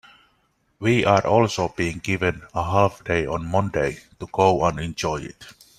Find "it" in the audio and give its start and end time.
5.17-5.45